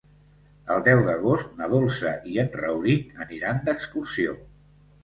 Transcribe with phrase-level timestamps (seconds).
[0.75, 4.41] El deu d'agost na Dolça i en Rauric aniran d'excursió.